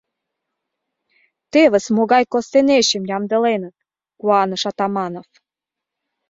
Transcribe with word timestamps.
—Тевыс 1.51 1.85
могай 1.95 2.23
костенечым 2.31 3.03
ямдыленыт!— 3.17 3.75
куаныш 4.19 4.63
Атаманов. 4.69 5.27